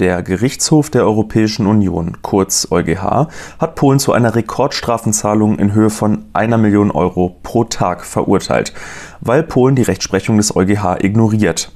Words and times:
Der 0.00 0.24
Gerichtshof 0.24 0.90
der 0.90 1.04
Europäischen 1.04 1.66
Union, 1.68 2.18
kurz 2.20 2.66
EuGH, 2.68 3.28
hat 3.60 3.76
Polen 3.76 4.00
zu 4.00 4.12
einer 4.12 4.34
Rekordstrafenzahlung 4.34 5.56
in 5.60 5.72
Höhe 5.72 5.88
von 5.88 6.24
einer 6.32 6.58
Million 6.58 6.90
Euro 6.90 7.36
pro 7.44 7.62
Tag 7.62 8.04
verurteilt, 8.04 8.72
weil 9.20 9.44
Polen 9.44 9.76
die 9.76 9.82
Rechtsprechung 9.82 10.36
des 10.36 10.56
EuGH 10.56 10.96
ignoriert. 11.00 11.70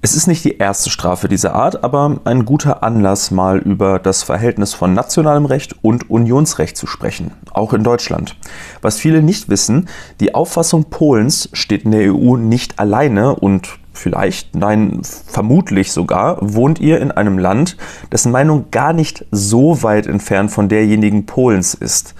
Es 0.00 0.14
ist 0.14 0.26
nicht 0.26 0.42
die 0.44 0.56
erste 0.56 0.88
Strafe 0.88 1.28
dieser 1.28 1.54
Art, 1.54 1.84
aber 1.84 2.18
ein 2.24 2.46
guter 2.46 2.82
Anlass, 2.82 3.30
mal 3.30 3.58
über 3.58 3.98
das 3.98 4.22
Verhältnis 4.22 4.72
von 4.72 4.94
nationalem 4.94 5.44
Recht 5.44 5.76
und 5.82 6.08
Unionsrecht 6.08 6.78
zu 6.78 6.86
sprechen, 6.86 7.32
auch 7.52 7.74
in 7.74 7.84
Deutschland. 7.84 8.36
Was 8.80 8.98
viele 8.98 9.22
nicht 9.22 9.50
wissen, 9.50 9.90
die 10.20 10.34
Auffassung 10.34 10.84
Polens 10.88 11.50
steht 11.52 11.84
in 11.84 11.90
der 11.90 12.14
EU 12.14 12.36
nicht 12.36 12.78
alleine 12.78 13.34
und 13.34 13.78
vielleicht, 13.94 14.54
nein, 14.54 15.00
vermutlich 15.02 15.92
sogar, 15.92 16.38
wohnt 16.40 16.80
ihr 16.80 17.00
in 17.00 17.10
einem 17.10 17.38
Land, 17.38 17.76
dessen 18.12 18.32
Meinung 18.32 18.66
gar 18.70 18.92
nicht 18.92 19.24
so 19.30 19.82
weit 19.82 20.06
entfernt 20.06 20.50
von 20.50 20.68
derjenigen 20.68 21.26
Polens 21.26 21.74
ist. 21.74 22.14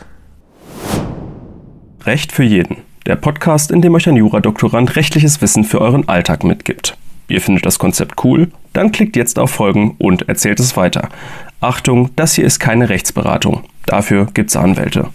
Recht 2.04 2.32
für 2.32 2.44
jeden. 2.44 2.78
Der 3.06 3.16
Podcast, 3.16 3.70
in 3.70 3.82
dem 3.82 3.94
euch 3.94 4.08
ein 4.08 4.16
Juradoktorand 4.16 4.96
rechtliches 4.96 5.42
Wissen 5.42 5.64
für 5.64 5.80
euren 5.80 6.08
Alltag 6.08 6.44
mitgibt. 6.44 6.96
Ihr 7.28 7.40
findet 7.40 7.64
das 7.66 7.78
Konzept 7.78 8.24
cool? 8.24 8.50
Dann 8.72 8.92
klickt 8.92 9.16
jetzt 9.16 9.38
auf 9.38 9.50
Folgen 9.50 9.96
und 9.98 10.28
erzählt 10.28 10.60
es 10.60 10.77
weiter. 10.77 11.08
Achtung, 11.60 12.10
das 12.16 12.34
hier 12.34 12.44
ist 12.44 12.58
keine 12.58 12.88
Rechtsberatung. 12.88 13.62
Dafür 13.86 14.27
gibt's 14.32 14.56
Anwälte. 14.56 15.08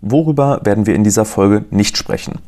Worüber 0.00 0.60
werden 0.64 0.86
wir 0.86 0.94
in 0.94 1.04
dieser 1.04 1.24
Folge 1.24 1.64
nicht 1.70 1.96
sprechen? 1.96 2.40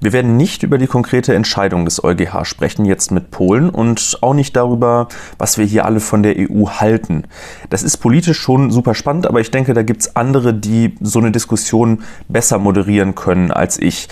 Wir 0.00 0.14
werden 0.14 0.38
nicht 0.38 0.62
über 0.62 0.78
die 0.78 0.86
konkrete 0.86 1.34
Entscheidung 1.34 1.84
des 1.84 2.02
EuGH 2.02 2.44
sprechen, 2.44 2.86
jetzt 2.86 3.10
mit 3.10 3.30
Polen, 3.30 3.68
und 3.68 4.18
auch 4.22 4.32
nicht 4.32 4.56
darüber, 4.56 5.08
was 5.36 5.58
wir 5.58 5.66
hier 5.66 5.84
alle 5.84 6.00
von 6.00 6.22
der 6.22 6.36
EU 6.38 6.68
halten. 6.68 7.24
Das 7.68 7.82
ist 7.82 7.98
politisch 7.98 8.38
schon 8.38 8.70
super 8.70 8.94
spannend, 8.94 9.26
aber 9.26 9.40
ich 9.40 9.50
denke, 9.50 9.74
da 9.74 9.82
gibt 9.82 10.00
es 10.00 10.16
andere, 10.16 10.54
die 10.54 10.94
so 11.00 11.18
eine 11.18 11.32
Diskussion 11.32 12.02
besser 12.28 12.58
moderieren 12.58 13.14
können 13.14 13.50
als 13.50 13.78
ich. 13.78 14.08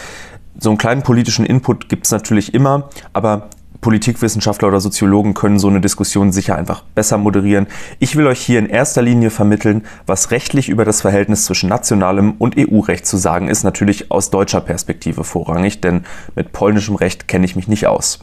So 0.59 0.69
einen 0.69 0.79
kleinen 0.79 1.03
politischen 1.03 1.47
Input 1.47 1.89
gibt 1.89 2.05
es 2.05 2.13
natürlich 2.13 2.53
immer, 2.53 2.91
aber 3.15 3.49
Politikwissenschaftler 3.81 4.69
oder 4.69 4.81
Soziologen 4.81 5.35
können 5.35 5.59
so 5.59 5.69
eine 5.69 5.81
Diskussion 5.81 6.33
sicher 6.33 6.57
einfach 6.57 6.83
besser 6.95 7.19
moderieren. 7.19 7.67
Ich 7.99 8.17
will 8.17 8.27
euch 8.27 8.41
hier 8.41 8.59
in 8.59 8.69
erster 8.69 9.03
Linie 9.03 9.31
vermitteln, 9.31 9.85
was 10.07 10.31
rechtlich 10.31 10.69
über 10.69 10.85
das 10.85 11.01
Verhältnis 11.01 11.45
zwischen 11.45 11.69
nationalem 11.69 12.33
und 12.39 12.57
EU-Recht 12.59 13.07
zu 13.07 13.17
sagen 13.17 13.49
ist, 13.49 13.63
natürlich 13.63 14.11
aus 14.11 14.31
deutscher 14.31 14.61
Perspektive 14.61 15.25
vorrangig, 15.25 15.81
denn 15.81 16.05
mit 16.35 16.53
polnischem 16.53 16.97
Recht 16.97 17.29
kenne 17.29 17.45
ich 17.45 17.57
mich 17.57 17.69
nicht 17.69 17.87
aus. 17.87 18.19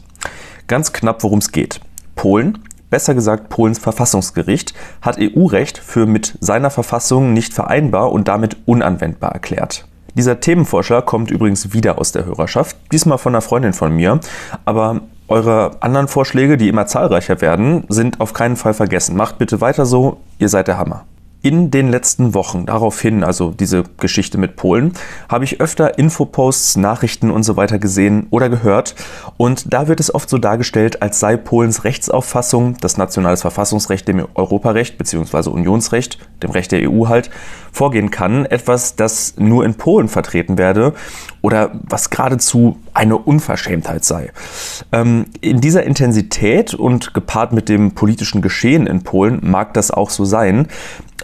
Ganz 0.66 0.92
knapp, 0.92 1.22
worum 1.22 1.38
es 1.38 1.52
geht. 1.52 1.80
Polen, 2.16 2.58
besser 2.90 3.14
gesagt 3.14 3.48
Polens 3.48 3.78
Verfassungsgericht, 3.78 4.74
hat 5.00 5.18
EU-Recht 5.18 5.78
für 5.78 6.06
mit 6.06 6.36
seiner 6.40 6.70
Verfassung 6.70 7.32
nicht 7.32 7.54
vereinbar 7.54 8.12
und 8.12 8.28
damit 8.28 8.56
unanwendbar 8.66 9.32
erklärt. 9.32 9.86
Dieser 10.14 10.40
Themenvorschlag 10.40 11.04
kommt 11.04 11.30
übrigens 11.30 11.74
wieder 11.74 11.98
aus 11.98 12.12
der 12.12 12.24
Hörerschaft, 12.24 12.76
diesmal 12.90 13.18
von 13.18 13.34
einer 13.34 13.42
Freundin 13.42 13.74
von 13.74 13.94
mir, 13.94 14.18
aber 14.64 15.02
eure 15.28 15.72
anderen 15.80 16.08
Vorschläge, 16.08 16.56
die 16.56 16.68
immer 16.68 16.86
zahlreicher 16.86 17.40
werden, 17.40 17.84
sind 17.88 18.20
auf 18.20 18.32
keinen 18.32 18.56
Fall 18.56 18.74
vergessen. 18.74 19.16
Macht 19.16 19.38
bitte 19.38 19.60
weiter 19.60 19.86
so, 19.86 20.18
ihr 20.38 20.48
seid 20.48 20.68
der 20.68 20.78
Hammer. 20.78 21.04
In 21.46 21.70
den 21.70 21.92
letzten 21.92 22.34
Wochen, 22.34 22.66
daraufhin, 22.66 23.22
also 23.22 23.52
diese 23.52 23.84
Geschichte 24.00 24.36
mit 24.36 24.56
Polen, 24.56 24.94
habe 25.28 25.44
ich 25.44 25.60
öfter 25.60 25.96
Infoposts, 25.96 26.76
Nachrichten 26.76 27.30
und 27.30 27.44
so 27.44 27.56
weiter 27.56 27.78
gesehen 27.78 28.26
oder 28.30 28.48
gehört. 28.48 28.96
Und 29.36 29.72
da 29.72 29.86
wird 29.86 30.00
es 30.00 30.12
oft 30.12 30.28
so 30.28 30.38
dargestellt, 30.38 31.02
als 31.02 31.20
sei 31.20 31.36
Polens 31.36 31.84
Rechtsauffassung, 31.84 32.78
das 32.80 32.96
nationales 32.96 33.42
Verfassungsrecht 33.42 34.08
dem 34.08 34.26
Europarecht 34.34 34.98
bzw. 34.98 35.50
Unionsrecht, 35.50 36.18
dem 36.42 36.50
Recht 36.50 36.72
der 36.72 36.90
EU 36.90 37.06
halt, 37.06 37.30
vorgehen 37.70 38.10
kann, 38.10 38.46
etwas, 38.46 38.96
das 38.96 39.34
nur 39.36 39.64
in 39.64 39.74
Polen 39.74 40.08
vertreten 40.08 40.58
werde 40.58 40.94
oder 41.42 41.78
was 41.88 42.10
geradezu 42.10 42.78
eine 42.92 43.18
Unverschämtheit 43.18 44.04
sei. 44.04 44.32
Ähm, 44.90 45.26
in 45.42 45.60
dieser 45.60 45.84
Intensität 45.84 46.74
und 46.74 47.14
gepaart 47.14 47.52
mit 47.52 47.68
dem 47.68 47.92
politischen 47.92 48.42
Geschehen 48.42 48.86
in 48.86 49.02
Polen 49.02 49.40
mag 49.42 49.74
das 49.74 49.90
auch 49.92 50.10
so 50.10 50.24
sein. 50.24 50.66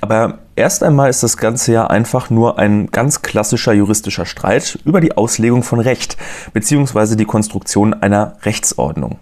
Aber 0.03 0.41
erst 0.57 0.83
einmal 0.83 1.09
ist 1.11 1.23
das 1.23 1.37
Ganze 1.37 1.73
ja 1.73 1.87
einfach 1.87 2.29
nur 2.29 2.59
ein 2.59 2.89
ganz 2.89 3.23
klassischer 3.23 3.73
juristischer 3.73 4.27
Streit 4.27 4.81
über 4.85 5.01
die 5.01 5.17
Auslegung 5.17 5.63
von 5.63 5.79
Recht 5.79 6.17
bzw. 6.53 7.15
die 7.15 7.25
Konstruktion 7.25 7.95
einer 7.95 8.37
Rechtsordnung. 8.43 9.21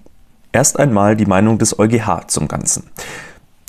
Erst 0.53 0.81
einmal 0.81 1.17
die 1.17 1.27
Meinung 1.27 1.59
des 1.59 1.79
EuGH 1.79 2.29
zum 2.29 2.49
Ganzen. 2.49 2.85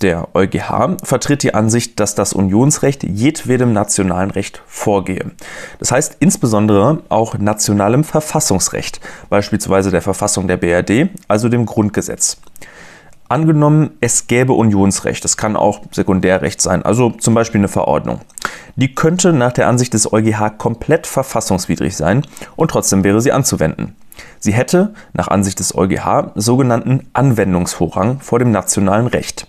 Der 0.01 0.29
EuGH 0.33 0.97
vertritt 1.03 1.43
die 1.43 1.53
Ansicht, 1.53 1.99
dass 1.99 2.15
das 2.15 2.31
Unionsrecht 2.31 3.03
jedwedem 3.03 3.73
nationalen 3.73 4.31
Recht 4.31 4.63
vorgehe. 4.65 5.31
Das 5.79 5.91
heißt 5.91 6.15
insbesondere 6.21 7.03
auch 7.09 7.37
nationalem 7.37 8.05
Verfassungsrecht, 8.05 9.01
beispielsweise 9.29 9.91
der 9.91 10.01
Verfassung 10.01 10.47
der 10.47 10.57
BRD, 10.57 11.09
also 11.27 11.49
dem 11.49 11.65
Grundgesetz. 11.65 12.37
Angenommen, 13.31 13.91
es 14.01 14.27
gäbe 14.27 14.51
Unionsrecht, 14.51 15.23
das 15.23 15.37
kann 15.37 15.55
auch 15.55 15.79
Sekundärrecht 15.91 16.59
sein, 16.59 16.83
also 16.83 17.11
zum 17.11 17.33
Beispiel 17.33 17.61
eine 17.61 17.69
Verordnung. 17.69 18.19
Die 18.75 18.93
könnte 18.93 19.31
nach 19.31 19.53
der 19.53 19.69
Ansicht 19.69 19.93
des 19.93 20.11
EuGH 20.11 20.57
komplett 20.57 21.07
verfassungswidrig 21.07 21.95
sein 21.95 22.27
und 22.57 22.71
trotzdem 22.71 23.05
wäre 23.05 23.21
sie 23.21 23.31
anzuwenden. 23.31 23.95
Sie 24.39 24.51
hätte, 24.51 24.93
nach 25.13 25.29
Ansicht 25.29 25.59
des 25.59 25.73
EuGH, 25.73 26.33
sogenannten 26.35 27.07
Anwendungsvorrang 27.13 28.19
vor 28.19 28.37
dem 28.37 28.51
nationalen 28.51 29.07
Recht. 29.07 29.47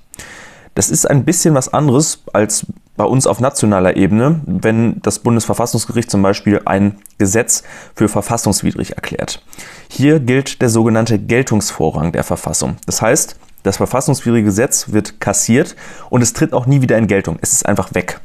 Das 0.76 0.88
ist 0.88 1.10
ein 1.10 1.24
bisschen 1.24 1.56
was 1.56 1.74
anderes 1.74 2.22
als 2.32 2.66
bei 2.96 3.04
uns 3.04 3.26
auf 3.26 3.40
nationaler 3.40 3.96
Ebene, 3.96 4.42
wenn 4.46 5.00
das 5.02 5.18
Bundesverfassungsgericht 5.18 6.08
zum 6.08 6.22
Beispiel 6.22 6.62
ein 6.66 7.00
Gesetz 7.18 7.64
für 7.96 8.08
verfassungswidrig 8.08 8.92
erklärt. 8.92 9.42
Hier 9.88 10.20
gilt 10.20 10.62
der 10.62 10.68
sogenannte 10.68 11.18
Geltungsvorrang 11.18 12.12
der 12.12 12.22
Verfassung. 12.22 12.76
Das 12.86 13.02
heißt, 13.02 13.36
das 13.62 13.76
verfassungswidrige 13.76 14.46
Gesetz 14.46 14.92
wird 14.92 15.20
kassiert 15.20 15.76
und 16.10 16.22
es 16.22 16.32
tritt 16.32 16.52
auch 16.52 16.66
nie 16.66 16.82
wieder 16.82 16.98
in 16.98 17.06
Geltung. 17.06 17.38
Es 17.40 17.52
ist 17.52 17.66
einfach 17.66 17.94
weg. 17.94 18.20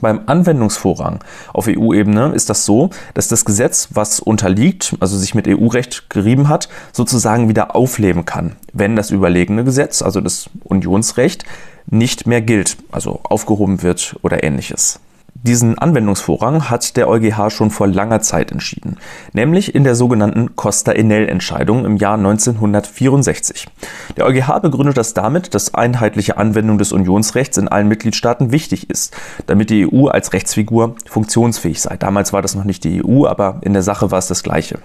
Beim 0.00 0.20
Anwendungsvorrang 0.26 1.20
auf 1.52 1.66
EU-Ebene 1.68 2.32
ist 2.32 2.50
das 2.50 2.64
so, 2.64 2.90
dass 3.14 3.28
das 3.28 3.44
Gesetz, 3.44 3.88
was 3.90 4.20
unterliegt, 4.20 4.96
also 5.00 5.18
sich 5.18 5.34
mit 5.34 5.48
EU-Recht 5.48 6.08
gerieben 6.08 6.48
hat, 6.48 6.68
sozusagen 6.92 7.48
wieder 7.48 7.74
aufleben 7.74 8.24
kann, 8.24 8.56
wenn 8.72 8.94
das 8.94 9.10
überlegene 9.10 9.64
Gesetz, 9.64 10.02
also 10.02 10.20
das 10.20 10.50
Unionsrecht, 10.62 11.44
nicht 11.86 12.26
mehr 12.26 12.42
gilt, 12.42 12.76
also 12.92 13.20
aufgehoben 13.24 13.82
wird 13.82 14.16
oder 14.22 14.44
ähnliches. 14.44 15.00
Diesen 15.44 15.78
Anwendungsvorrang 15.78 16.68
hat 16.68 16.96
der 16.96 17.08
EuGH 17.08 17.50
schon 17.50 17.70
vor 17.70 17.86
langer 17.86 18.20
Zeit 18.20 18.50
entschieden, 18.50 18.96
nämlich 19.32 19.72
in 19.72 19.84
der 19.84 19.94
sogenannten 19.94 20.56
Costa-Enel-Entscheidung 20.56 21.84
im 21.84 21.96
Jahr 21.96 22.14
1964. 22.14 23.68
Der 24.16 24.26
EuGH 24.26 24.58
begründet 24.60 24.96
das 24.96 25.14
damit, 25.14 25.54
dass 25.54 25.74
einheitliche 25.74 26.38
Anwendung 26.38 26.78
des 26.78 26.90
Unionsrechts 26.90 27.56
in 27.56 27.68
allen 27.68 27.86
Mitgliedstaaten 27.86 28.50
wichtig 28.50 28.90
ist, 28.90 29.16
damit 29.46 29.70
die 29.70 29.86
EU 29.86 30.08
als 30.08 30.32
Rechtsfigur 30.32 30.96
funktionsfähig 31.06 31.80
sei. 31.80 31.96
Damals 31.96 32.32
war 32.32 32.42
das 32.42 32.56
noch 32.56 32.64
nicht 32.64 32.82
die 32.82 33.04
EU, 33.04 33.24
aber 33.26 33.58
in 33.60 33.74
der 33.74 33.82
Sache 33.82 34.10
war 34.10 34.18
es 34.18 34.26
das 34.26 34.42
Gleiche 34.42 34.80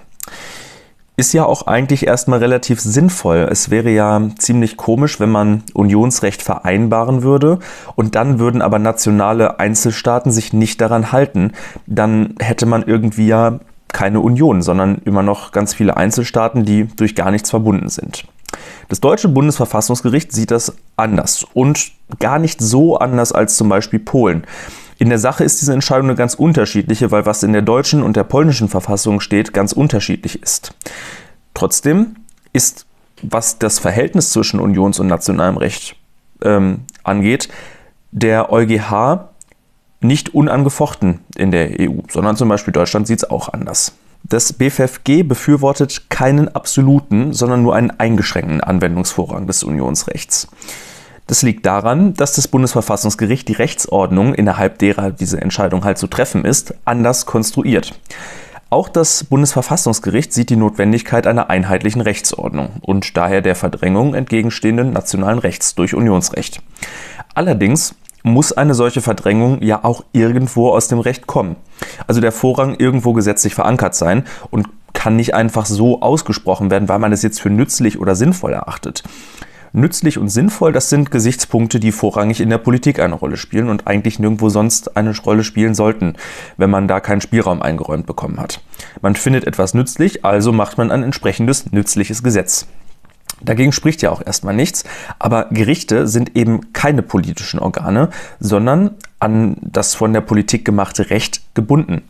ist 1.16 1.34
ja 1.34 1.46
auch 1.46 1.68
eigentlich 1.68 2.07
erstmal 2.07 2.40
relativ 2.40 2.79
sinnvoll. 2.79 3.47
Es 3.51 3.69
wäre 3.69 3.91
ja 3.91 4.29
ziemlich 4.38 4.78
komisch, 4.78 5.19
wenn 5.19 5.29
man 5.29 5.63
Unionsrecht 5.74 6.41
vereinbaren 6.41 7.22
würde 7.22 7.59
und 7.96 8.16
dann 8.16 8.40
würden 8.40 8.62
aber 8.62 8.79
nationale 8.79 9.59
Einzelstaaten 9.59 10.31
sich 10.31 10.53
nicht 10.53 10.81
daran 10.81 11.12
halten. 11.12 11.52
Dann 11.85 12.35
hätte 12.40 12.66
man 12.66 12.84
irgendwie 12.84 13.28
ja 13.28 13.59
keine 13.91 14.22
Union, 14.22 14.63
sondern 14.63 15.02
immer 15.06 15.22
noch 15.22 15.52
ganz 15.52 15.75
viele 15.75 15.97
Einzelstaaten, 15.97 16.66
die 16.66 16.85
durch 16.88 17.13
gar 17.13 17.29
nichts 17.29 17.52
verbunden 17.52 17.90
sind. 17.90 18.25
Das 18.90 19.00
deutsche 19.00 19.29
Bundesverfassungsgericht 19.29 20.31
sieht 20.31 20.52
das 20.52 20.75
anders 20.96 21.46
und 21.53 21.91
gar 22.20 22.40
nicht 22.40 22.59
so 22.59 22.97
anders 22.97 23.32
als 23.32 23.55
zum 23.55 23.70
Beispiel 23.70 23.99
Polen. 23.99 24.46
In 24.99 25.09
der 25.09 25.19
Sache 25.19 25.43
ist 25.43 25.61
diese 25.61 25.73
Entscheidung 25.73 26.07
eine 26.07 26.16
ganz 26.16 26.34
unterschiedliche, 26.34 27.11
weil 27.11 27.25
was 27.25 27.43
in 27.43 27.53
der 27.53 27.61
deutschen 27.61 28.03
und 28.03 28.16
der 28.16 28.23
polnischen 28.23 28.69
Verfassung 28.69 29.19
steht, 29.19 29.53
ganz 29.53 29.72
unterschiedlich 29.72 30.41
ist. 30.41 30.73
Trotzdem 31.53 32.16
ist, 32.51 32.85
was 33.22 33.57
das 33.59 33.79
Verhältnis 33.79 34.31
zwischen 34.31 34.59
Unions- 34.59 34.99
und 34.99 35.07
nationalem 35.07 35.57
Recht 35.57 35.95
ähm, 36.43 36.81
angeht, 37.03 37.49
der 38.11 38.51
EuGH 38.51 39.29
nicht 40.01 40.34
unangefochten 40.34 41.19
in 41.35 41.51
der 41.51 41.79
EU, 41.79 42.01
sondern 42.09 42.35
zum 42.35 42.49
Beispiel 42.49 42.73
Deutschland 42.73 43.07
sieht 43.07 43.19
es 43.19 43.29
auch 43.29 43.49
anders. 43.49 43.93
Das 44.23 44.53
BFFG 44.53 45.23
befürwortet 45.23 46.09
keinen 46.09 46.47
absoluten, 46.47 47.34
sondern 47.34 47.61
nur 47.61 47.75
einen 47.75 47.91
eingeschränkten 47.91 48.61
Anwendungsvorrang 48.61 49.47
des 49.47 49.63
Unionsrechts. 49.63 50.47
Das 51.28 51.41
liegt 51.41 51.66
daran, 51.66 52.14
dass 52.14 52.34
das 52.34 52.47
Bundesverfassungsgericht 52.47 53.47
die 53.47 53.53
Rechtsordnung, 53.53 54.34
innerhalb 54.34 54.79
derer 54.79 55.11
diese 55.11 55.41
Entscheidung 55.41 55.85
halt 55.85 55.97
zu 55.97 56.08
treffen 56.08 56.46
ist, 56.46 56.75
anders 56.85 57.25
konstruiert. 57.25 57.93
Auch 58.70 58.90
das 58.90 59.23
Bundesverfassungsgericht 59.25 60.34
sieht 60.34 60.49
die 60.49 60.55
Notwendigkeit 60.55 61.28
einer 61.28 61.49
einheitlichen 61.49 62.02
Rechtsordnung 62.02 62.70
und 62.81 63.16
daher 63.16 63.41
der 63.41 63.55
Verdrängung 63.55 64.16
entgegenstehenden 64.16 64.91
nationalen 64.91 65.37
Rechts 65.37 65.75
durch 65.75 65.93
Unionsrecht. 65.93 66.59
Allerdings 67.35 67.93
muss 68.23 68.52
eine 68.52 68.73
solche 68.73 69.02
Verdrängung 69.02 69.61
ja 69.61 69.84
auch 69.84 70.03
irgendwo 70.11 70.70
aus 70.70 70.87
dem 70.87 70.99
Recht 70.99 71.28
kommen. 71.28 71.55
Also 72.08 72.20
der 72.20 72.31
Vorrang 72.31 72.75
irgendwo 72.79 73.14
gesetzlich 73.14 73.53
verankert 73.53 73.93
sein 73.96 74.23
und 74.49 74.67
kann 74.93 75.17
nicht 75.17 75.35
einfach 75.35 75.66
so 75.66 76.02
ausgesprochen 76.02 76.72
werden, 76.72 76.90
weil 76.90 76.99
man 76.99 77.11
es 77.11 77.22
jetzt 77.22 77.41
für 77.41 77.49
nützlich 77.49 77.99
oder 77.99 78.16
sinnvoll 78.16 78.53
erachtet. 78.53 79.03
Nützlich 79.75 80.20
und 80.20 80.29
sinnvoll, 80.29 80.72
das 80.72 80.91
sind 80.91 81.09
Gesichtspunkte, 81.09 81.79
die 81.79 81.91
vorrangig 81.91 82.41
in 82.41 82.52
der 82.52 82.59
Politik 82.59 82.99
eine 82.99 83.16
Rolle 83.16 83.37
spielen 83.37 83.70
und 83.70 83.87
eigentlich 83.87 84.20
nirgendwo 84.20 84.49
sonst 84.49 84.96
eine 84.96 85.17
Rolle 85.17 85.43
spielen 85.43 85.73
sollten, 85.73 86.14
wenn 86.58 86.70
man 86.70 86.87
da 86.87 86.99
keinen 86.99 87.22
Spielraum 87.22 87.59
eingeräumt 87.59 88.05
bekommen 88.05 88.40
hat. 88.40 88.61
Man 89.02 89.16
findet 89.16 89.47
etwas 89.47 89.73
nützlich, 89.73 90.23
also 90.23 90.52
macht 90.52 90.78
man 90.78 90.91
ein 90.91 91.02
entsprechendes 91.02 91.72
nützliches 91.72 92.22
Gesetz. 92.22 92.67
Dagegen 93.41 93.72
spricht 93.72 94.03
ja 94.03 94.11
auch 94.11 94.23
erstmal 94.23 94.53
nichts, 94.53 94.84
aber 95.17 95.47
Gerichte 95.49 96.08
sind 96.08 96.35
eben 96.35 96.72
keine 96.73 97.02
politischen 97.02 97.59
Organe, 97.59 98.09
sondern 98.40 98.91
an 99.20 99.58
das 99.61 99.96
von 99.96 100.14
der 100.14 100.22
Politik 100.22 100.66
gemachte 100.66 101.09
Recht 101.09 101.41
gebunden. 101.55 102.03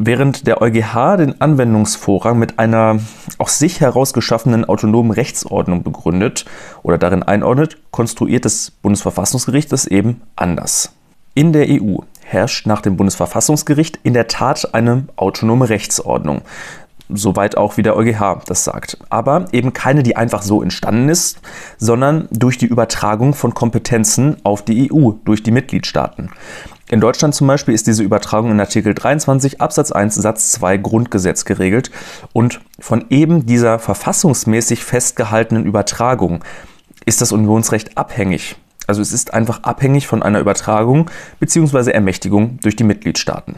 Während 0.00 0.46
der 0.46 0.62
EuGH 0.62 1.16
den 1.16 1.40
Anwendungsvorrang 1.40 2.38
mit 2.38 2.60
einer 2.60 3.00
aus 3.38 3.58
sich 3.58 3.80
herausgeschaffenen 3.80 4.64
autonomen 4.64 5.10
Rechtsordnung 5.10 5.82
begründet 5.82 6.44
oder 6.84 6.98
darin 6.98 7.24
einordnet, 7.24 7.78
konstruiert 7.90 8.44
das 8.44 8.70
Bundesverfassungsgericht 8.70 9.72
es 9.72 9.88
eben 9.88 10.22
anders. 10.36 10.92
In 11.34 11.52
der 11.52 11.66
EU 11.68 11.96
herrscht 12.22 12.64
nach 12.68 12.80
dem 12.80 12.96
Bundesverfassungsgericht 12.96 13.98
in 14.04 14.14
der 14.14 14.28
Tat 14.28 14.72
eine 14.72 15.08
autonome 15.16 15.68
Rechtsordnung. 15.68 16.42
Soweit 17.08 17.56
auch 17.56 17.76
wie 17.76 17.82
der 17.82 17.96
EuGH 17.96 18.44
das 18.46 18.62
sagt. 18.62 18.98
Aber 19.08 19.46
eben 19.50 19.72
keine, 19.72 20.04
die 20.04 20.16
einfach 20.16 20.42
so 20.42 20.62
entstanden 20.62 21.08
ist, 21.08 21.40
sondern 21.76 22.28
durch 22.30 22.56
die 22.56 22.66
Übertragung 22.66 23.34
von 23.34 23.52
Kompetenzen 23.52 24.36
auf 24.44 24.64
die 24.64 24.92
EU, 24.92 25.12
durch 25.24 25.42
die 25.42 25.50
Mitgliedstaaten. 25.50 26.30
In 26.90 27.00
Deutschland 27.00 27.34
zum 27.34 27.46
Beispiel 27.46 27.74
ist 27.74 27.86
diese 27.86 28.02
Übertragung 28.02 28.50
in 28.50 28.60
Artikel 28.60 28.94
23 28.94 29.60
Absatz 29.60 29.92
1 29.92 30.14
Satz 30.14 30.52
2 30.52 30.78
Grundgesetz 30.78 31.44
geregelt 31.44 31.90
und 32.32 32.60
von 32.80 33.04
eben 33.10 33.44
dieser 33.44 33.78
verfassungsmäßig 33.78 34.84
festgehaltenen 34.84 35.66
Übertragung 35.66 36.42
ist 37.04 37.20
das 37.20 37.30
Unionsrecht 37.30 37.98
abhängig. 37.98 38.56
Also 38.86 39.02
es 39.02 39.12
ist 39.12 39.34
einfach 39.34 39.64
abhängig 39.64 40.06
von 40.06 40.22
einer 40.22 40.40
Übertragung 40.40 41.10
bzw. 41.40 41.90
Ermächtigung 41.90 42.58
durch 42.62 42.74
die 42.74 42.84
Mitgliedstaaten. 42.84 43.56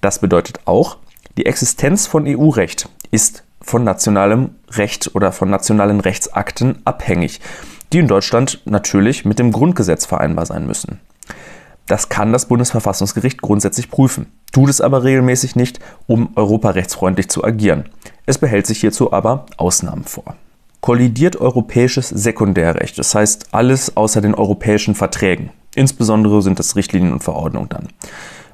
Das 0.00 0.20
bedeutet 0.20 0.60
auch, 0.66 0.96
die 1.36 1.46
Existenz 1.46 2.06
von 2.06 2.24
EU-Recht 2.24 2.88
ist 3.10 3.42
von 3.60 3.82
nationalem 3.82 4.50
Recht 4.70 5.10
oder 5.16 5.32
von 5.32 5.50
nationalen 5.50 5.98
Rechtsakten 5.98 6.78
abhängig, 6.84 7.40
die 7.92 7.98
in 7.98 8.06
Deutschland 8.06 8.60
natürlich 8.64 9.24
mit 9.24 9.40
dem 9.40 9.50
Grundgesetz 9.50 10.06
vereinbar 10.06 10.46
sein 10.46 10.68
müssen. 10.68 11.00
Das 11.90 12.08
kann 12.08 12.32
das 12.32 12.46
Bundesverfassungsgericht 12.46 13.42
grundsätzlich 13.42 13.90
prüfen, 13.90 14.30
tut 14.52 14.70
es 14.70 14.80
aber 14.80 15.02
regelmäßig 15.02 15.56
nicht, 15.56 15.80
um 16.06 16.30
europarechtsfreundlich 16.36 17.28
zu 17.28 17.42
agieren. 17.42 17.88
Es 18.26 18.38
behält 18.38 18.68
sich 18.68 18.78
hierzu 18.78 19.12
aber 19.12 19.46
Ausnahmen 19.56 20.04
vor. 20.04 20.36
Kollidiert 20.80 21.34
europäisches 21.34 22.08
Sekundärrecht, 22.08 22.96
das 22.96 23.12
heißt 23.16 23.48
alles 23.50 23.96
außer 23.96 24.20
den 24.20 24.36
europäischen 24.36 24.94
Verträgen, 24.94 25.50
insbesondere 25.74 26.42
sind 26.42 26.60
das 26.60 26.76
Richtlinien 26.76 27.12
und 27.12 27.24
Verordnungen 27.24 27.68
dann, 27.70 27.88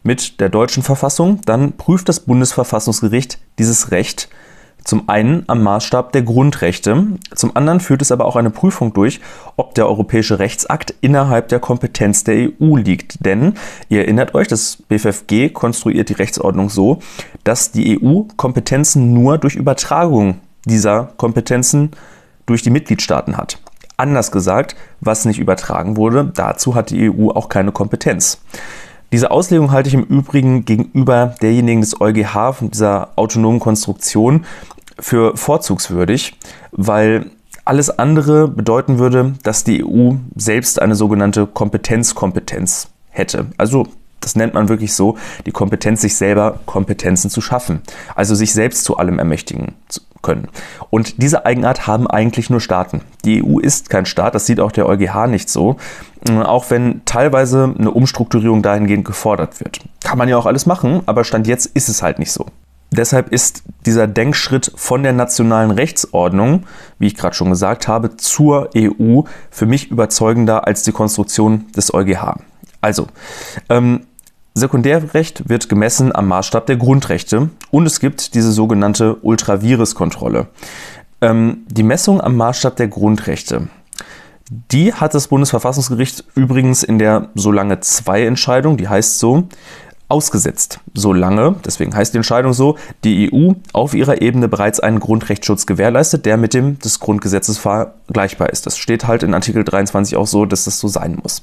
mit 0.02 0.40
der 0.40 0.48
deutschen 0.48 0.82
Verfassung, 0.82 1.42
dann 1.44 1.74
prüft 1.74 2.08
das 2.08 2.20
Bundesverfassungsgericht 2.20 3.38
dieses 3.58 3.90
Recht 3.90 4.30
zum 4.86 5.08
einen 5.08 5.42
am 5.48 5.64
Maßstab 5.64 6.12
der 6.12 6.22
Grundrechte, 6.22 7.06
zum 7.34 7.56
anderen 7.56 7.80
führt 7.80 8.02
es 8.02 8.12
aber 8.12 8.24
auch 8.24 8.36
eine 8.36 8.50
Prüfung 8.50 8.94
durch, 8.94 9.20
ob 9.56 9.74
der 9.74 9.88
europäische 9.88 10.38
Rechtsakt 10.38 10.94
innerhalb 11.00 11.48
der 11.48 11.58
Kompetenz 11.58 12.22
der 12.22 12.50
EU 12.60 12.76
liegt. 12.76 13.24
Denn, 13.24 13.54
ihr 13.88 14.02
erinnert 14.02 14.36
euch, 14.36 14.46
das 14.46 14.78
BFFG 14.88 15.48
konstruiert 15.52 16.08
die 16.08 16.14
Rechtsordnung 16.14 16.70
so, 16.70 17.00
dass 17.42 17.72
die 17.72 18.00
EU 18.00 18.22
Kompetenzen 18.36 19.12
nur 19.12 19.38
durch 19.38 19.56
Übertragung 19.56 20.38
dieser 20.66 21.10
Kompetenzen 21.16 21.90
durch 22.46 22.62
die 22.62 22.70
Mitgliedstaaten 22.70 23.36
hat. 23.36 23.58
Anders 23.96 24.30
gesagt, 24.30 24.76
was 25.00 25.24
nicht 25.24 25.40
übertragen 25.40 25.96
wurde, 25.96 26.30
dazu 26.32 26.76
hat 26.76 26.90
die 26.90 27.10
EU 27.10 27.30
auch 27.30 27.48
keine 27.48 27.72
Kompetenz. 27.72 28.40
Diese 29.12 29.30
Auslegung 29.30 29.70
halte 29.70 29.88
ich 29.88 29.94
im 29.94 30.02
Übrigen 30.02 30.64
gegenüber 30.64 31.34
derjenigen 31.40 31.80
des 31.80 32.00
EuGH 32.00 32.52
von 32.54 32.70
dieser 32.70 33.10
autonomen 33.16 33.60
Konstruktion 33.60 34.44
für 34.98 35.36
vorzugswürdig, 35.36 36.36
weil 36.72 37.26
alles 37.64 37.90
andere 37.90 38.48
bedeuten 38.48 38.98
würde, 38.98 39.34
dass 39.42 39.64
die 39.64 39.84
EU 39.84 40.14
selbst 40.36 40.80
eine 40.80 40.94
sogenannte 40.94 41.46
Kompetenzkompetenz 41.46 42.88
hätte. 43.10 43.46
Also 43.58 43.88
das 44.20 44.36
nennt 44.36 44.54
man 44.54 44.68
wirklich 44.68 44.94
so, 44.94 45.16
die 45.46 45.52
Kompetenz, 45.52 46.00
sich 46.00 46.16
selber 46.16 46.60
Kompetenzen 46.66 47.30
zu 47.30 47.40
schaffen. 47.40 47.82
Also 48.14 48.34
sich 48.34 48.52
selbst 48.52 48.84
zu 48.84 48.96
allem 48.96 49.18
ermächtigen 49.18 49.74
zu 49.88 50.00
können. 50.22 50.48
Und 50.90 51.22
diese 51.22 51.46
Eigenart 51.46 51.86
haben 51.86 52.08
eigentlich 52.08 52.50
nur 52.50 52.60
Staaten. 52.60 53.02
Die 53.24 53.44
EU 53.44 53.60
ist 53.60 53.90
kein 53.90 54.06
Staat, 54.06 54.34
das 54.34 54.46
sieht 54.46 54.58
auch 54.58 54.72
der 54.72 54.86
EuGH 54.86 55.28
nicht 55.28 55.48
so, 55.48 55.76
auch 56.44 56.70
wenn 56.70 57.02
teilweise 57.04 57.72
eine 57.78 57.92
Umstrukturierung 57.92 58.62
dahingehend 58.62 59.04
gefordert 59.04 59.60
wird. 59.60 59.78
Kann 60.02 60.18
man 60.18 60.28
ja 60.28 60.36
auch 60.36 60.46
alles 60.46 60.66
machen, 60.66 61.02
aber 61.06 61.22
Stand 61.22 61.46
jetzt 61.46 61.66
ist 61.66 61.88
es 61.88 62.02
halt 62.02 62.18
nicht 62.18 62.32
so. 62.32 62.46
Deshalb 62.92 63.32
ist 63.32 63.64
dieser 63.84 64.06
Denkschritt 64.06 64.72
von 64.74 65.02
der 65.02 65.12
nationalen 65.12 65.70
Rechtsordnung, 65.70 66.64
wie 66.98 67.08
ich 67.08 67.16
gerade 67.16 67.34
schon 67.34 67.50
gesagt 67.50 67.88
habe, 67.88 68.16
zur 68.16 68.70
EU 68.76 69.22
für 69.50 69.66
mich 69.66 69.90
überzeugender 69.90 70.66
als 70.66 70.82
die 70.82 70.92
Konstruktion 70.92 71.66
des 71.76 71.92
EuGH. 71.92 72.36
Also, 72.80 73.08
ähm, 73.68 74.06
Sekundärrecht 74.54 75.48
wird 75.50 75.68
gemessen 75.68 76.14
am 76.14 76.28
Maßstab 76.28 76.64
der 76.64 76.76
Grundrechte 76.76 77.50
und 77.70 77.84
es 77.84 78.00
gibt 78.00 78.34
diese 78.34 78.52
sogenannte 78.52 79.16
Ultravirus-Kontrolle. 79.16 80.46
Ähm, 81.20 81.66
die 81.68 81.82
Messung 81.82 82.22
am 82.22 82.36
Maßstab 82.36 82.76
der 82.76 82.88
Grundrechte. 82.88 83.68
Die 84.48 84.94
hat 84.94 85.12
das 85.12 85.28
Bundesverfassungsgericht 85.28 86.24
übrigens 86.36 86.84
in 86.84 86.98
der 86.98 87.30
Solange 87.34 87.80
2 87.80 88.24
Entscheidung, 88.24 88.76
die 88.76 88.88
heißt 88.88 89.18
so, 89.18 89.48
ausgesetzt, 90.08 90.80
solange, 90.94 91.56
deswegen 91.64 91.94
heißt 91.94 92.14
die 92.14 92.18
Entscheidung 92.18 92.52
so, 92.52 92.76
die 93.04 93.32
EU 93.32 93.52
auf 93.72 93.94
ihrer 93.94 94.22
Ebene 94.22 94.48
bereits 94.48 94.78
einen 94.78 95.00
Grundrechtsschutz 95.00 95.66
gewährleistet, 95.66 96.26
der 96.26 96.36
mit 96.36 96.54
dem 96.54 96.78
des 96.78 97.00
Grundgesetzes 97.00 97.58
vergleichbar 97.58 98.50
ist. 98.50 98.66
Das 98.66 98.78
steht 98.78 99.06
halt 99.06 99.22
in 99.22 99.34
Artikel 99.34 99.64
23 99.64 100.16
auch 100.16 100.26
so, 100.26 100.46
dass 100.46 100.64
das 100.64 100.78
so 100.78 100.88
sein 100.88 101.18
muss. 101.20 101.42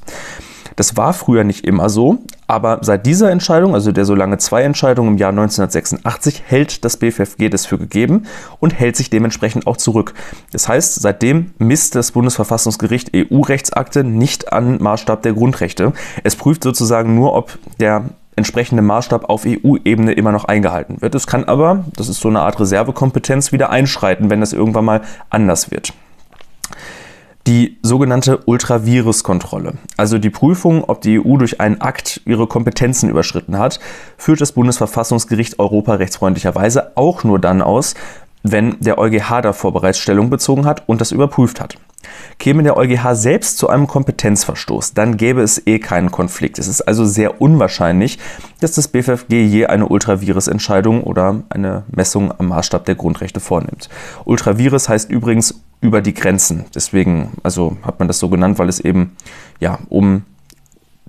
Das 0.76 0.98
war 0.98 1.14
früher 1.14 1.44
nicht 1.44 1.66
immer 1.66 1.90
so, 1.90 2.20
aber 2.48 2.80
seit 2.82 3.06
dieser 3.06 3.32
Entscheidung, 3.32 3.76
also 3.76 3.92
der 3.92 4.06
Solange 4.06 4.38
2 4.38 4.64
Entscheidung 4.64 5.08
im 5.08 5.18
Jahr 5.18 5.30
1986, 5.30 6.44
hält 6.48 6.84
das 6.84 6.98
BFFG 6.98 7.50
das 7.50 7.66
für 7.66 7.78
gegeben 7.78 8.26
und 8.60 8.74
hält 8.74 8.96
sich 8.96 9.10
dementsprechend 9.10 9.68
auch 9.68 9.78
zurück. 9.78 10.14
Das 10.52 10.68
heißt, 10.68 10.96
seitdem 10.96 11.54
misst 11.60 11.96
das 11.96 12.12
Bundesverfassungsgericht 12.12 13.12
EU-Rechtsakte 13.16 14.04
nicht 14.04 14.52
an 14.52 14.82
Maßstab 14.82 15.22
der 15.22 15.34
Grundrechte. 15.34 15.94
Es 16.24 16.36
prüft 16.36 16.64
sozusagen 16.64 17.14
nur, 17.14 17.34
ob 17.34 17.58
der 17.80 18.06
entsprechende 18.36 18.82
Maßstab 18.82 19.30
auf 19.30 19.46
EU-Ebene 19.46 20.14
immer 20.14 20.32
noch 20.32 20.46
eingehalten 20.46 21.02
wird. 21.02 21.16
Es 21.16 21.28
kann 21.28 21.44
aber, 21.46 21.86
das 21.96 22.10
ist 22.10 22.20
so 22.20 22.30
eine 22.30 22.42
Art 22.42 22.60
Reservekompetenz, 22.60 23.52
wieder 23.52 23.70
einschreiten, 23.70 24.30
wenn 24.30 24.40
das 24.40 24.54
irgendwann 24.54 24.86
mal 24.86 25.02
anders 25.30 25.72
wird. 25.72 25.94
Die 27.46 27.78
sogenannte 27.82 28.40
Ultravirus-Kontrolle, 28.46 29.74
also 29.98 30.18
die 30.18 30.30
Prüfung, 30.30 30.86
ob 30.86 31.02
die 31.02 31.20
EU 31.20 31.36
durch 31.36 31.60
einen 31.60 31.82
Akt 31.82 32.22
ihre 32.26 32.48
Kompetenzen 32.48 33.10
überschritten 33.10 33.60
hat, 33.60 33.82
führt 34.18 34.40
das 34.40 34.54
Bundesverfassungsgericht 34.54 35.60
europarechtsfreundlicherweise 35.60 36.96
auch 36.96 37.26
nur 37.26 37.40
dann 37.40 37.62
aus, 37.62 37.96
wenn 38.44 38.80
der 38.80 38.98
EuGH 38.98 39.42
davor 39.42 39.74
bereits 39.74 40.00
Stellung 40.00 40.30
bezogen 40.30 40.66
hat 40.66 40.84
und 40.88 41.02
das 41.02 41.12
überprüft 41.12 41.60
hat. 41.60 41.78
Käme 42.38 42.64
der 42.64 42.76
EuGH 42.76 43.16
selbst 43.16 43.58
zu 43.58 43.70
einem 43.70 43.88
Kompetenzverstoß, 43.88 44.94
dann 44.94 45.16
gäbe 45.16 45.42
es 45.42 45.66
eh 45.66 45.80
keinen 45.80 46.12
Konflikt. 46.12 46.60
Es 46.60 46.68
ist 46.68 46.82
also 46.82 47.06
sehr 47.06 47.42
unwahrscheinlich, 47.42 48.20
dass 48.60 48.74
das 48.74 48.90
BFFG 48.90 49.46
je 49.46 49.68
eine 49.68 49.88
Ultravirus-Entscheidung 49.88 51.04
oder 51.04 51.44
eine 51.50 51.84
Messung 51.90 52.34
am 52.38 52.48
Maßstab 52.50 52.86
der 52.86 52.96
Grundrechte 52.96 53.40
vornimmt. 53.40 53.90
Ultravirus 54.26 54.90
heißt 54.90 55.10
übrigens 55.10 55.62
über 55.80 56.02
die 56.02 56.14
Grenzen. 56.14 56.66
Deswegen, 56.76 57.32
also 57.44 57.78
hat 57.84 58.00
man 58.00 58.08
das 58.08 58.20
so 58.20 58.30
genannt, 58.30 58.60
weil 58.60 58.70
es 58.70 58.80
eben 58.80 59.16
ja 59.60 59.80
um 59.90 60.24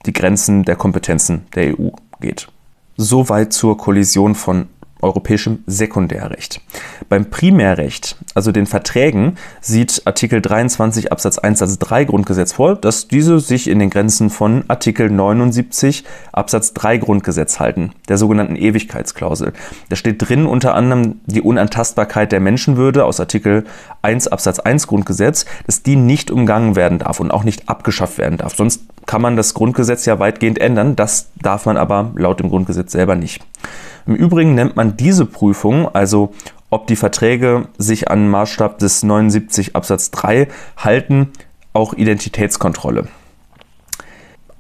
die 0.07 0.13
Grenzen 0.13 0.65
der 0.65 0.77
Kompetenzen 0.77 1.47
der 1.55 1.79
EU 1.79 1.91
geht. 2.21 2.49
Soweit 2.97 3.53
zur 3.53 3.77
Kollision 3.77 4.35
von 4.35 4.69
europäischem 5.05 5.63
Sekundärrecht. 5.67 6.61
Beim 7.09 7.31
Primärrecht, 7.31 8.17
also 8.35 8.51
den 8.51 8.67
Verträgen, 8.67 9.37
sieht 9.61 10.03
Artikel 10.05 10.41
23 10.41 11.13
Absatz 11.13 11.39
1 11.39 11.61
Satz 11.61 11.79
3 11.79 12.05
Grundgesetz 12.05 12.53
vor, 12.53 12.75
dass 12.75 13.09
diese 13.09 13.39
sich 13.39 13.69
in 13.69 13.79
den 13.79 13.91
Grenzen 13.91 14.31
von 14.31 14.65
Artikel 14.69 15.11
79 15.11 16.05
Absatz 16.33 16.75
3 16.75 16.99
Grundgesetz 16.99 17.61
halten, 17.61 17.93
der 18.09 18.19
sogenannten 18.19 18.57
Ewigkeitsklausel. 18.57 19.53
Da 19.89 19.97
steht 19.97 20.29
drin 20.29 20.47
unter 20.47 20.75
anderem 20.75 21.21
die 21.27 21.43
Unantastbarkeit 21.43 22.33
der 22.33 22.41
Menschenwürde 22.41 23.05
aus 23.05 23.21
Artikel 23.21 23.65
1 24.03 24.29
Absatz 24.29 24.59
1 24.59 24.87
Grundgesetz, 24.87 25.45
dass 25.67 25.83
die 25.83 25.97
nicht 25.97 26.31
umgangen 26.31 26.77
werden 26.77 26.99
darf 26.99 27.21
und 27.21 27.31
auch 27.31 27.45
nicht 27.45 27.69
abgeschafft 27.69 28.19
werden 28.19 28.39
darf. 28.39 28.57
Sonst 28.57 28.81
kann 29.07 29.23
man 29.23 29.37
das 29.37 29.55
Grundgesetz 29.55 30.07
ja 30.07 30.19
weitgehend 30.19 30.59
ändern. 30.59 30.97
Das 30.97 31.31
darf 31.41 31.67
man 31.67 31.77
aber 31.77 32.13
laut 32.17 32.41
dem 32.41 32.49
Grundgesetz 32.49 32.93
selber 32.93 33.17
nicht. 33.17 33.43
Im 34.07 34.15
Übrigen 34.15 34.55
nennt 34.55 34.77
man 34.77 34.97
diese 34.97 35.27
Prüfung, 35.27 35.89
also 35.95 36.33
ob 36.71 36.87
die 36.87 36.97
Verträge 36.97 37.69
sich 37.79 38.11
an 38.11 38.29
Maßstab 38.29 38.79
des 38.79 39.03
79 39.03 39.77
Absatz 39.77 40.11
3 40.11 40.49
halten, 40.77 41.31
auch 41.73 41.95
Identitätskontrolle. 41.95 43.09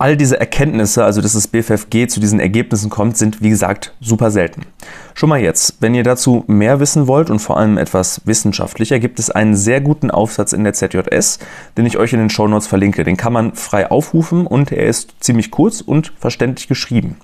All 0.04 0.18
diese 0.18 0.38
Erkenntnisse, 0.38 1.02
also 1.02 1.22
dass 1.22 1.32
das 1.32 1.48
BFFG 1.48 2.08
zu 2.08 2.20
diesen 2.20 2.38
Ergebnissen 2.38 2.90
kommt, 2.90 3.16
sind 3.16 3.40
wie 3.40 3.48
gesagt 3.48 3.94
super 4.02 4.30
selten. 4.30 4.66
Schon 5.14 5.30
mal 5.30 5.40
jetzt, 5.40 5.78
wenn 5.80 5.94
ihr 5.94 6.02
dazu 6.02 6.44
mehr 6.46 6.78
wissen 6.78 7.06
wollt 7.06 7.30
und 7.30 7.38
vor 7.38 7.56
allem 7.56 7.78
etwas 7.78 8.20
wissenschaftlicher, 8.26 8.98
gibt 8.98 9.18
es 9.18 9.30
einen 9.30 9.56
sehr 9.56 9.80
guten 9.80 10.10
Aufsatz 10.10 10.52
in 10.52 10.62
der 10.62 10.74
ZJS, 10.74 11.38
den 11.78 11.86
ich 11.86 11.96
euch 11.96 12.12
in 12.12 12.18
den 12.18 12.28
Shownotes 12.28 12.66
verlinke. 12.66 13.02
Den 13.02 13.16
kann 13.16 13.32
man 13.32 13.54
frei 13.54 13.90
aufrufen 13.90 14.46
und 14.46 14.72
er 14.72 14.84
ist 14.84 15.14
ziemlich 15.20 15.50
kurz 15.50 15.80
und 15.80 16.12
verständlich 16.18 16.68
geschrieben. 16.68 17.16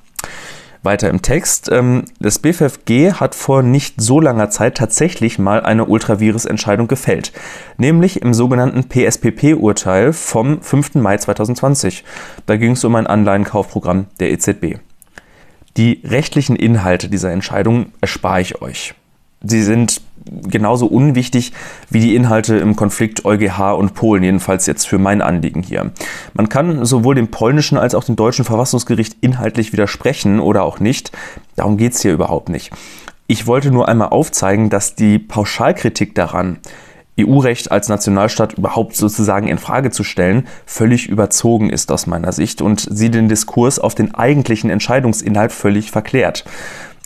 Weiter 0.82 1.10
im 1.10 1.22
Text. 1.22 1.70
Ähm, 1.70 2.04
das 2.20 2.38
BFFG 2.38 3.12
hat 3.14 3.34
vor 3.34 3.62
nicht 3.62 4.00
so 4.00 4.20
langer 4.20 4.50
Zeit 4.50 4.76
tatsächlich 4.76 5.38
mal 5.38 5.60
eine 5.60 5.84
Ultravirus-Entscheidung 5.84 6.88
gefällt, 6.88 7.32
nämlich 7.76 8.22
im 8.22 8.34
sogenannten 8.34 8.88
PSPP-Urteil 8.88 10.12
vom 10.12 10.62
5. 10.62 10.94
Mai 10.96 11.18
2020. 11.18 12.04
Da 12.46 12.56
ging 12.56 12.72
es 12.72 12.84
um 12.84 12.94
ein 12.94 13.06
Anleihenkaufprogramm 13.06 14.06
der 14.20 14.30
EZB. 14.30 14.78
Die 15.76 16.00
rechtlichen 16.04 16.56
Inhalte 16.56 17.08
dieser 17.08 17.30
Entscheidung 17.30 17.92
erspare 18.00 18.40
ich 18.40 18.60
euch. 18.62 18.94
Sie 19.42 19.62
sind 19.62 20.02
genauso 20.24 20.86
unwichtig 20.86 21.52
wie 21.88 22.00
die 22.00 22.14
Inhalte 22.14 22.56
im 22.56 22.76
Konflikt 22.76 23.24
EuGH 23.24 23.74
und 23.76 23.94
Polen, 23.94 24.22
jedenfalls 24.22 24.66
jetzt 24.66 24.86
für 24.86 24.98
mein 24.98 25.22
Anliegen 25.22 25.62
hier. 25.62 25.92
Man 26.34 26.48
kann 26.48 26.84
sowohl 26.84 27.14
dem 27.14 27.28
polnischen 27.28 27.78
als 27.78 27.94
auch 27.94 28.04
dem 28.04 28.16
deutschen 28.16 28.44
Verfassungsgericht 28.44 29.16
inhaltlich 29.20 29.72
widersprechen 29.72 30.40
oder 30.40 30.62
auch 30.62 30.80
nicht. 30.80 31.12
Darum 31.56 31.76
geht 31.76 31.94
es 31.94 32.02
hier 32.02 32.12
überhaupt 32.12 32.48
nicht. 32.48 32.70
Ich 33.26 33.46
wollte 33.46 33.70
nur 33.70 33.88
einmal 33.88 34.08
aufzeigen, 34.08 34.70
dass 34.70 34.94
die 34.96 35.18
Pauschalkritik 35.18 36.14
daran, 36.14 36.58
EU-Recht 37.20 37.70
als 37.70 37.88
Nationalstaat 37.88 38.54
überhaupt 38.54 38.96
sozusagen 38.96 39.48
in 39.48 39.58
Frage 39.58 39.90
zu 39.90 40.04
stellen, 40.04 40.46
völlig 40.64 41.08
überzogen 41.08 41.70
ist 41.70 41.92
aus 41.92 42.06
meiner 42.06 42.32
Sicht 42.32 42.62
und 42.62 42.86
sie 42.90 43.10
den 43.10 43.28
Diskurs 43.28 43.78
auf 43.78 43.94
den 43.94 44.14
eigentlichen 44.14 44.70
Entscheidungsinhalt 44.70 45.52
völlig 45.52 45.90
verklärt. 45.90 46.44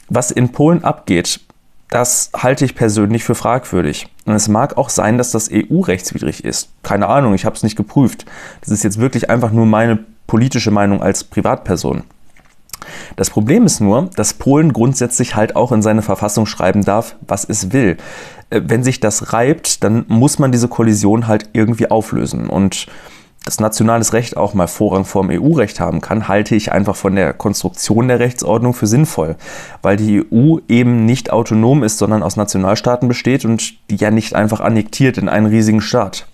Was 0.09 0.31
in 0.31 0.51
Polen 0.51 0.85
abgeht, 0.85 1.41
das 1.95 2.31
halte 2.37 2.65
ich 2.65 2.75
persönlich 2.75 3.23
für 3.23 3.37
fragwürdig. 3.37 4.09
Und 4.25 4.35
es 4.35 4.49
mag 4.49 4.77
auch 4.77 4.89
sein, 4.89 5.17
dass 5.17 5.31
das 5.31 5.49
EU-rechtswidrig 5.53 6.45
ist. 6.45 6.71
Keine 6.83 7.07
Ahnung, 7.07 7.35
ich 7.35 7.45
habe 7.45 7.55
es 7.55 7.63
nicht 7.63 7.77
geprüft. 7.77 8.27
Das 8.63 8.71
ist 8.71 8.83
jetzt 8.83 8.99
wirklich 8.99 9.31
einfach 9.31 9.53
nur 9.53 9.65
meine 9.65 10.01
politische 10.27 10.73
Meinung 10.73 11.03
als 11.03 11.23
Privatperson. 11.23 12.03
Das 13.15 13.31
Problem 13.31 13.65
ist 13.65 13.81
nur, 13.81 14.11
dass 14.17 14.35
Polen 14.35 14.73
grundsätzlich 14.73 15.37
halt 15.37 15.55
auch 15.55 15.71
in 15.71 15.83
seine 15.83 16.03
Verfassung 16.03 16.47
schreiben 16.47 16.85
darf, 16.85 17.15
was 17.29 17.45
es 17.45 17.73
will. 17.73 17.97
Äh, 18.51 18.63
wenn 18.65 18.83
sich 18.83 18.99
das 18.99 19.33
reibt, 19.33 19.85
dann 19.85 20.05
muss 20.09 20.41
man 20.41 20.51
diese 20.51 20.67
Kollision 20.67 21.29
halt 21.29 21.51
irgendwie 21.53 21.93
auflösen. 21.93 22.49
Und 22.49 22.89
dass 23.45 23.61
nationales 23.61 24.15
Recht 24.15 24.37
auch 24.37 24.55
mal 24.55 24.67
Vorrang 24.67 25.05
vor 25.05 25.27
dem 25.27 25.43
EU-Recht 25.43 25.79
haben 25.79 26.01
kann, 26.01 26.29
halte 26.29 26.55
ich 26.55 26.73
einfach 26.73 26.97
von 26.97 27.15
der 27.15 27.35
Konstruktion 27.35 28.09
der 28.09 28.19
Rechtsordnung 28.19 28.73
für 28.73 28.87
sinnvoll, 28.87 29.37
weil 29.83 29.99
die 29.99 30.25
EU 30.33 30.59
eben 30.69 31.05
nicht 31.05 31.31
autonom 31.31 31.83
ist, 31.83 31.99
sondern 31.99 32.23
aus 32.23 32.37
Nationalstaaten 32.37 33.07
besteht 33.07 33.45
und 33.45 33.75
die 33.91 33.97
ja 33.97 34.11
nicht 34.11 34.35
einfach 34.35 34.61
annektiert 34.61 35.19
in 35.19 35.29
einen 35.29 35.47
riesigen 35.47 35.83
Staat. 35.83 36.27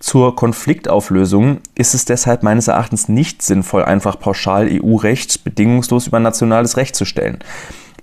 Zur 0.00 0.36
Konfliktauflösung 0.36 1.58
ist 1.74 1.94
es 1.94 2.04
deshalb 2.04 2.42
meines 2.42 2.68
Erachtens 2.68 3.08
nicht 3.08 3.42
sinnvoll, 3.42 3.84
einfach 3.84 4.18
pauschal 4.18 4.68
EU-Recht 4.70 5.44
bedingungslos 5.44 6.06
über 6.06 6.20
nationales 6.20 6.76
Recht 6.76 6.96
zu 6.96 7.04
stellen. 7.04 7.38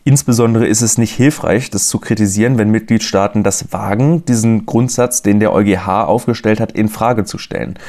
Insbesondere 0.04 0.68
ist 0.68 0.84
es 0.84 1.00
nicht 1.00 1.14
hilfreich, 1.16 1.72
das 1.72 1.88
zu 1.88 1.98
kritisieren, 1.98 2.60
wenn 2.60 2.70
Mitgliedstaaten 2.70 3.44
das 3.44 3.72
wagen, 3.74 4.24
diesen 4.25 4.68
Grundsatz, 4.68 5.24
den 5.24 5.40
der 5.40 5.52
EuGH 5.52 5.88
aufgestellt 5.88 6.60
hat, 6.60 6.74
in 6.74 6.90
Frage 6.90 7.24
zu 7.24 7.40
stellen. 7.40 7.80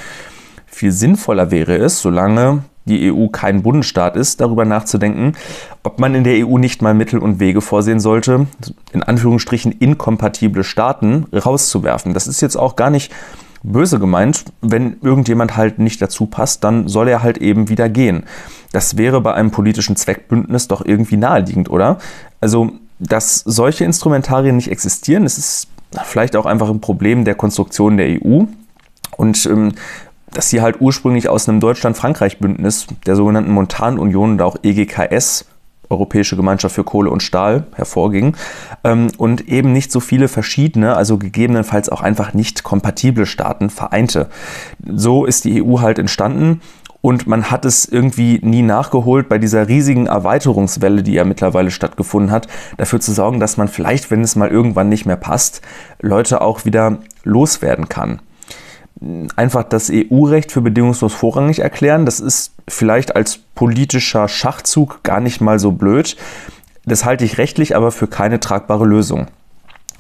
Viel 0.77 0.93
sinnvoller 0.93 1.51
wäre 1.51 1.77
es, 1.77 2.03
solange 2.03 2.63
die 2.85 3.11
EU 3.11 3.29
kein 3.29 3.63
Bundesstaat 3.63 4.15
ist, 4.15 4.43
darüber 4.43 4.67
nachzudenken, 4.67 5.33
ob 5.83 5.99
man 5.99 6.15
in 6.15 6.23
der 6.23 6.47
EU 6.47 6.59
nicht 6.59 6.83
mal 6.83 6.93
Mittel 6.93 7.19
und 7.19 7.41
Wege 7.41 7.63
vorsehen 7.63 7.99
sollte, 7.99 8.47
in 8.93 9.03
Anführungsstrichen 9.03 9.73
inkompatible 9.73 10.65
Staaten 10.65 11.29
rauszuwerfen. 11.33 12.13
Das 12.13 12.27
ist 12.27 12.43
jetzt 12.43 12.57
auch 12.57 12.77
gar 12.77 12.91
nicht 12.91 13.11
böse 13.63 13.99
gemeint. 13.99 14.45
Wenn 14.61 14.99
irgendjemand 15.01 15.57
halt 15.57 15.79
nicht 15.79 16.03
dazu 16.03 16.27
passt, 16.27 16.63
dann 16.63 16.89
soll 16.89 17.09
er 17.09 17.23
halt 17.23 17.39
eben 17.39 17.71
wieder 17.71 17.89
gehen. 17.89 18.25
Das 18.71 18.99
wäre 18.99 19.23
bei 19.23 19.33
einem 19.33 19.53
politischen 19.53 19.97
Zweckbündnis 19.97 20.69
doch 20.69 20.85
irgendwie 20.85 21.17
naheliegend, 21.17 21.71
oder? 21.71 21.97
Also, 22.43 22.73
dass 22.99 23.39
solche 23.39 23.87
Instrumentarien 23.87 24.57
nicht 24.57 24.71
existieren, 24.71 25.23
das 25.23 25.39
ist 25.39 25.69
vielleicht 26.05 26.37
auch 26.37 26.45
einfach 26.45 26.69
ein 26.69 26.83
Problem 26.83 27.25
der 27.25 27.35
Konstruktion 27.35 27.97
der 27.97 28.09
EU. 28.23 28.45
Und 29.17 29.47
ähm, 29.47 29.73
dass 30.37 30.51
sie 30.51 30.61
halt 30.61 30.81
ursprünglich 30.81 31.31
aus 31.31 31.49
einem 31.49 31.61
Deutschland-Frankreich-Bündnis, 31.61 32.89
der 33.07 33.17
sogenannten 33.17 33.53
Montanunion 33.53 34.33
und 34.33 34.43
auch 34.43 34.57
EGKS, 34.63 35.47
Europäische 35.89 36.37
Gemeinschaft 36.37 36.75
für 36.75 36.85
Kohle 36.85 37.11
und 37.11 37.23
Stahl, 37.23 37.69
hervorging 37.75 38.37
ähm, 38.85 39.07
und 39.17 39.49
eben 39.49 39.73
nicht 39.73 39.93
so 39.93 40.01
viele 40.01 40.29
verschiedene, 40.29 40.97
also 40.97 41.17
gegebenenfalls 41.17 41.89
auch 41.89 42.03
einfach 42.03 42.35
nicht 42.35 42.65
kompatible 42.65 43.25
Staaten 43.25 43.71
vereinte. 43.71 44.29
So 44.85 45.25
ist 45.25 45.45
die 45.45 45.63
EU 45.63 45.81
halt 45.81 45.99
entstanden 45.99 46.61
und 47.01 47.27
man 47.29 47.51
hat 47.51 47.65
es 47.65 47.87
irgendwie 47.87 48.41
nie 48.43 48.63
nachgeholt 48.63 49.29
bei 49.29 49.39
dieser 49.39 49.69
riesigen 49.69 50.07
Erweiterungswelle, 50.07 51.03
die 51.03 51.13
ja 51.13 51.25
mittlerweile 51.25 51.71
stattgefunden 51.71 52.33
hat, 52.33 52.49
dafür 52.77 53.01
zu 53.01 53.13
sorgen, 53.13 53.39
dass 53.39 53.57
man 53.57 53.69
vielleicht, 53.69 54.11
wenn 54.11 54.23
es 54.23 54.37
mal 54.37 54.51
irgendwann 54.51 54.89
nicht 54.89 55.07
mehr 55.07 55.17
passt, 55.17 55.63
Leute 56.01 56.41
auch 56.41 56.65
wieder 56.65 56.99
loswerden 57.23 57.89
kann 57.89 58.21
einfach 59.37 59.65
das 59.65 59.91
EU-Recht 59.93 60.53
für 60.53 60.63
bedingungslos 60.63 61.13
vorrangig 61.13 61.59
erklären. 61.59 62.07
Das 62.07 62.21
ist 62.21 62.53
vielleicht 62.67 63.15
als 63.15 63.39
politischer 63.55 64.29
Schachzug 64.29 65.03
gar 65.03 65.21
nicht 65.21 65.41
mal 65.41 65.59
so 65.59 65.73
blöd. 65.73 66.17
Das 66.85 67.05
halte 67.05 67.25
ich 67.25 67.39
rechtlich 67.39 67.77
aber 67.77 67.93
für 67.93 68.07
keine 68.07 68.41
tragbare 68.41 68.87
Lösung. 68.87 69.27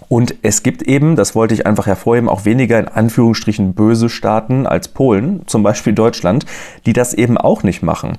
Und 0.08 0.36
es 0.42 0.62
gibt 0.62 0.82
eben, 0.82 1.16
das 1.16 1.34
wollte 1.34 1.54
ich 1.54 1.66
einfach 1.66 1.86
hervorheben, 1.86 2.28
auch 2.28 2.44
weniger 2.44 2.78
in 2.78 2.88
Anführungsstrichen 2.88 3.74
böse 3.74 4.08
Staaten 4.08 4.66
als 4.66 4.88
Polen, 4.88 5.42
zum 5.46 5.62
Beispiel 5.62 5.94
Deutschland, 5.94 6.46
die 6.86 6.92
das 6.92 7.12
eben 7.12 7.36
auch 7.36 7.64
nicht 7.64 7.82
machen. 7.82 8.16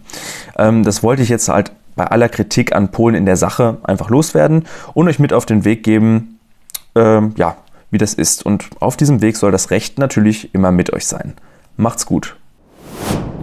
Ähm, 0.57 0.83
das 0.83 1.01
wollte 1.01 1.23
ich 1.23 1.29
jetzt 1.29 1.47
halt 1.47 1.71
bei 1.95 2.05
aller 2.05 2.29
Kritik 2.29 2.75
an 2.75 2.91
Polen 2.91 3.15
in 3.15 3.25
der 3.25 3.37
Sache 3.37 3.77
einfach 3.83 4.09
loswerden 4.09 4.65
und 4.93 5.07
euch 5.07 5.19
mit 5.19 5.33
auf 5.33 5.45
den 5.45 5.63
Weg 5.63 5.83
geben, 5.83 6.39
ähm, 6.95 7.33
ja, 7.37 7.55
wie 7.91 7.97
das 7.97 8.13
ist. 8.13 8.45
Und 8.45 8.69
auf 8.79 8.97
diesem 8.97 9.21
Weg 9.21 9.37
soll 9.37 9.51
das 9.51 9.71
Recht 9.71 9.99
natürlich 9.99 10.53
immer 10.53 10.71
mit 10.71 10.93
euch 10.93 11.05
sein. 11.05 11.33
Macht's 11.75 12.05
gut. 12.05 12.35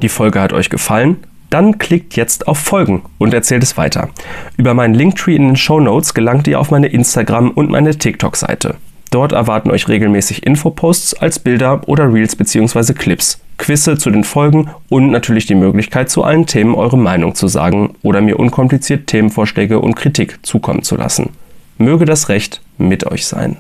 Die 0.03 0.09
Folge 0.09 0.41
hat 0.41 0.53
euch 0.53 0.71
gefallen? 0.71 1.25
Dann 1.51 1.79
klickt 1.79 2.17
jetzt 2.17 2.49
auf 2.49 2.59
Folgen 2.59 3.03
und 3.19 3.33
erzählt 3.33 3.63
es 3.63 3.77
weiter. 3.77 4.09
Über 4.57 4.75
meinen 4.75 4.95
Linktree 4.95 5.37
in 5.37 5.47
den 5.47 5.57
Show 5.57 5.79
Notes 5.79 6.13
gelangt 6.13 6.49
ihr 6.49 6.59
auf 6.59 6.71
meine 6.71 6.89
Instagram- 6.89 7.53
und 7.53 7.71
meine 7.71 7.97
TikTok-Seite. 7.97 8.75
Dort 9.15 9.31
erwarten 9.31 9.71
euch 9.71 9.87
regelmäßig 9.87 10.45
Infoposts 10.45 11.15
als 11.15 11.39
Bilder 11.39 11.83
oder 11.87 12.13
Reels 12.13 12.35
bzw. 12.35 12.95
Clips, 12.95 13.41
Quizze 13.59 13.97
zu 13.97 14.11
den 14.11 14.25
Folgen 14.25 14.69
und 14.89 15.13
natürlich 15.13 15.47
die 15.47 15.55
Möglichkeit, 15.55 16.11
zu 16.11 16.25
allen 16.25 16.47
Themen 16.47 16.75
eure 16.75 16.99
Meinung 16.99 17.37
zu 17.37 17.47
sagen 17.47 17.95
oder 18.03 18.21
mir 18.21 18.41
unkompliziert 18.41 19.07
Themenvorschläge 19.07 19.79
und 19.79 19.95
Kritik 19.95 20.45
zukommen 20.45 20.83
zu 20.83 20.97
lassen. 20.97 21.31
Möge 21.79 22.05
das 22.05 22.29
Recht 22.29 22.61
mit 22.79 23.07
euch 23.07 23.27
sein. 23.27 23.57